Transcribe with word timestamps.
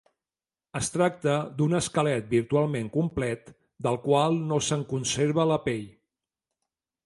Es 0.77 0.87
tracta 0.93 1.35
d'un 1.59 1.79
esquelet 1.81 2.31
virtualment 2.33 2.89
complet, 2.97 3.53
del 3.89 4.01
qual 4.09 4.41
no 4.53 4.61
se'n 4.71 4.89
conserva 4.95 5.49
la 5.55 5.63
pell. 5.71 5.89